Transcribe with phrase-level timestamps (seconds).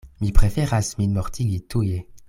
[0.19, 2.03] Mi preferas min mortigi tuje.